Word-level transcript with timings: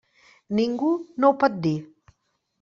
Ningú 0.59 0.89
no 1.19 1.31
ho 1.31 1.37
pot 1.45 1.61
dir. 1.69 1.77